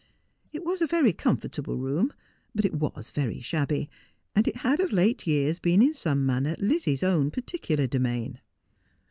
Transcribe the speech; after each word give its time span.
It 0.51 0.63
was 0.65 0.81
a 0.81 0.87
very 0.87 1.13
comfortable 1.13 1.77
room, 1.77 2.11
but 2.55 2.65
it 2.65 2.73
was 2.73 3.11
very 3.11 3.39
shabby; 3.39 3.87
and 4.35 4.47
it 4.47 4.55
had 4.55 4.79
of 4.79 4.91
late 4.91 5.27
years 5.27 5.59
been 5.59 5.83
in 5.83 5.93
some 5.93 6.25
manner 6.25 6.55
Lizzie: 6.57 6.93
s 6.93 7.03
own 7.03 7.29
particular 7.29 7.85
domain. 7.85 8.39